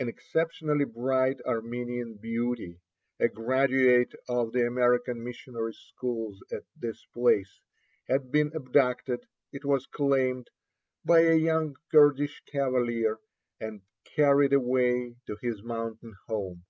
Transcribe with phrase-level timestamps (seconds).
[0.00, 2.80] An exceptionally bright Armenian beauty,
[3.20, 7.60] a graduate of the American missionary schools at this place,
[8.08, 9.20] had been abducted,
[9.52, 10.50] it was claimed,
[11.04, 13.20] by a young Kurdish cavalier,
[13.60, 16.64] and carried away to his mountain home.